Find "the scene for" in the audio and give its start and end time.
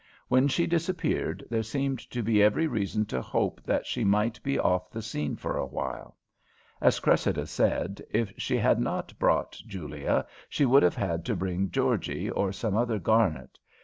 4.89-5.55